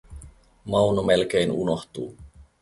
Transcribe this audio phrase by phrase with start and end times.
[0.65, 2.15] Mauno melkein unohtuu.